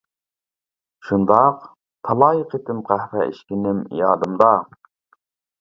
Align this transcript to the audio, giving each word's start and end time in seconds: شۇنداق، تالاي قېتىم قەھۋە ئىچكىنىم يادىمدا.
شۇنداق، 1.09 1.67
تالاي 2.09 2.41
قېتىم 2.55 2.81
قەھۋە 2.89 3.23
ئىچكىنىم 3.33 3.85
يادىمدا. 4.03 4.53